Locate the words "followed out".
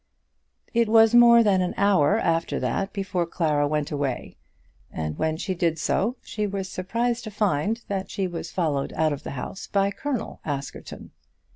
8.51-9.13